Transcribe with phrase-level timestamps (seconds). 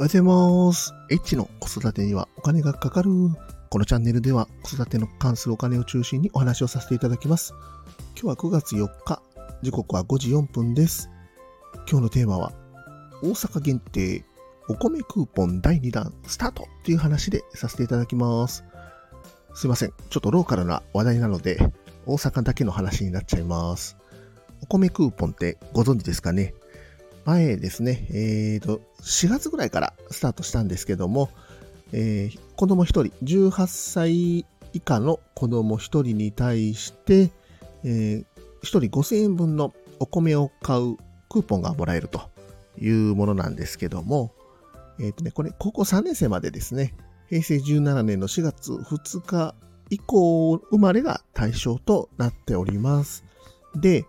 [0.00, 0.94] おはようございます。
[1.10, 3.10] H の子育てにはお金がかかる。
[3.68, 7.52] このチャンネルでは子育ての関するお金を中心にお話をさせていただきます。
[8.18, 9.20] 今日は9月4日、
[9.60, 11.10] 時刻は5時4分です。
[11.86, 12.54] 今日のテーマは、
[13.22, 14.24] 大阪限定
[14.70, 18.64] お米クーポン第2弾スタートっていう話でさせていただきます。
[19.52, 19.92] すいません。
[20.08, 21.58] ちょっとローカルな話題なので、
[22.06, 23.98] 大阪だけの話になっちゃいます。
[24.62, 26.54] お米クーポンってご存知ですかね？
[27.24, 31.30] 前ですね、えーと、4月ぐらいからスタートしたんですけども、
[31.92, 37.30] えー、子供1人、18歳以下の子供1人に対して、
[37.84, 38.24] えー、
[38.62, 40.96] 1人5000円分のお米を買う
[41.28, 42.30] クーポンがもらえると
[42.78, 44.32] いうものなんですけども、
[44.98, 46.94] えっ、ー、とね、これ高校3年生までですね、
[47.28, 49.54] 平成17年の4月2日
[49.88, 53.24] 以降生まれが対象となっております。
[53.74, 54.04] で、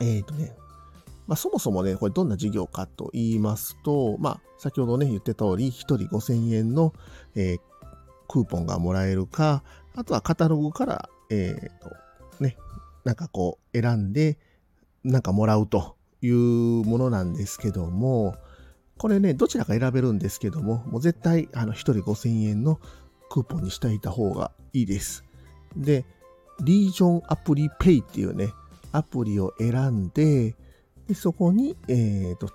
[0.00, 0.52] えっ、ー、とね、
[1.28, 6.94] まあ、そもそもね、これどんな事業かと言いますと、まあ、先ほどね、言ってた通り、1人5000円の、
[7.34, 7.60] えー、
[8.28, 9.62] クーポンがもらえるか、
[9.94, 12.56] あとはカタログから、え、ー、と、ね、
[13.04, 14.38] なんかこう、選んで、
[15.04, 18.34] なんかもらうというものなんですけども、
[18.96, 22.80] これね、どちらか選べるんですけども、もう絶対、あの、1人5000円の
[23.28, 25.24] クーポンにしていた方がいいです。
[25.76, 26.06] で、
[26.64, 28.54] リージョンアプリペイっていうね、
[28.92, 30.56] アプリを選んで、
[31.08, 32.50] でそこに、えっ、ー、と、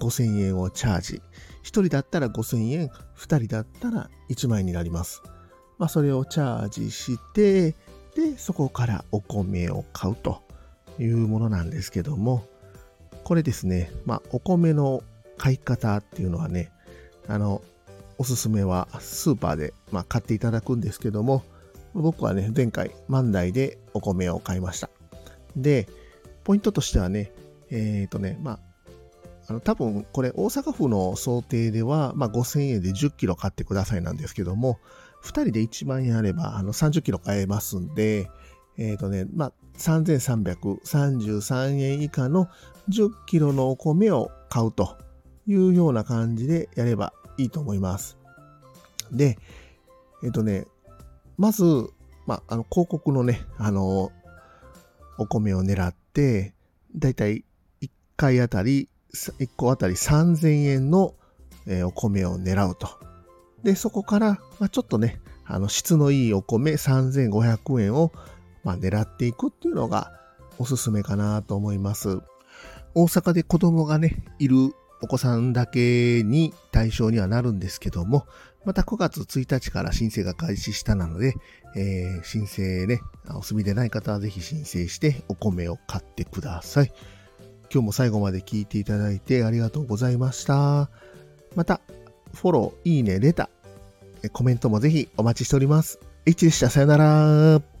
[0.00, 1.22] 5000円をチャージ。
[1.62, 5.22] 1人だったら5000円、2人だったら1万円になります。
[5.78, 7.72] まあ、それをチャージして、
[8.14, 10.42] で、そこからお米を買うと
[11.00, 12.46] いうものなんですけども、
[13.24, 15.02] これですね、まあ、お米の
[15.36, 16.70] 買い方っていうのはね、
[17.26, 17.60] あの、
[18.18, 21.42] おすすめはスーパーで、まあ、買っていただくんですけども、
[21.94, 24.90] 僕はね、前回、万代でお米を買いました。
[25.56, 25.88] で、
[26.44, 27.32] ポイントとしてはね、
[27.70, 28.58] えっ、ー、とね、まあ、
[29.48, 34.78] あの、多分これ大阪府の想定では、まあ、5000円で10キロ買ってくださいなんですけども、
[35.22, 38.30] 2人で1万円あれば、あの、30キロ買えますんで、
[38.76, 42.48] えっ、ー、とね、まあ、3333円以下の
[42.88, 44.96] 10キロのお米を買うと
[45.46, 48.16] いうような感じでやればいいと思います。
[49.12, 49.38] で、
[50.22, 50.66] えっ、ー、とね、
[51.36, 51.64] まず、
[52.26, 54.12] まあ、あの、広告のね、あの、
[55.18, 56.54] お米を狙って、
[56.96, 57.44] だいたい
[58.16, 61.14] 回あたり、1個あたり3000円の、
[61.86, 62.88] お米を狙うと。
[63.62, 64.38] で、そこから、
[64.70, 68.12] ちょっとね、あの、質のいいお米3500円を、
[68.64, 70.12] 狙っていくっていうのが
[70.58, 72.20] おすすめかなと思います。
[72.94, 74.56] 大阪で子供がね、いる
[75.02, 78.26] お子さんだけに対象にはなるんですけども、
[78.64, 81.34] また9月1日から申請が開始したなので、
[81.76, 83.00] えー、申請ね、
[83.34, 86.92] お住みでない方はぜひ申請してお米を買ってください。
[87.74, 90.88] 今日も最後まで聞いていただいてありがとうございました。
[91.56, 91.80] また、
[92.32, 95.98] フォロー、いいね、レター、コメントもぜひお待ちしております。
[96.24, 96.70] H でした。
[96.70, 97.73] さよなら。